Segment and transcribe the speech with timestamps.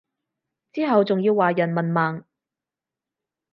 [0.73, 2.23] 之後仲要話人文盲